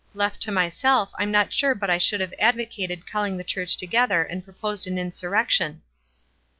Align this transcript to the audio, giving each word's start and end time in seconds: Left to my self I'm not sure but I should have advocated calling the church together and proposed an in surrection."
Left 0.15 0.41
to 0.41 0.51
my 0.51 0.67
self 0.67 1.11
I'm 1.19 1.29
not 1.29 1.53
sure 1.53 1.75
but 1.75 1.91
I 1.91 1.99
should 1.99 2.21
have 2.21 2.33
advocated 2.39 3.05
calling 3.07 3.37
the 3.37 3.43
church 3.43 3.77
together 3.77 4.23
and 4.23 4.43
proposed 4.43 4.87
an 4.87 4.97
in 4.97 5.11
surrection." 5.11 5.81